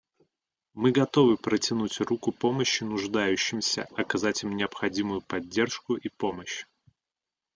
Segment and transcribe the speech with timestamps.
[0.73, 6.65] Мы готовы протянуть руку помощи нуждающимся, оказать им необходимую поддержку и помощь.